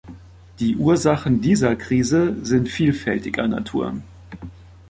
[0.57, 3.97] Die Ursachen dieser Krise sind vielfältiger Natur.